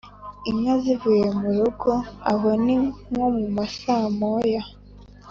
inka 0.49 0.73
zivuye 0.83 1.25
mu 1.39 1.47
rugo 1.57 1.91
(aho 2.31 2.49
ni 2.63 2.75
nko 3.09 3.25
mu 3.37 3.45
masaa 3.57 4.05
moya) 4.19 4.63